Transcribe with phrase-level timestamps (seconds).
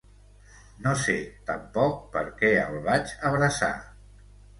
[0.85, 1.17] No sé
[1.49, 3.69] tampoc per què el vaig abraçar.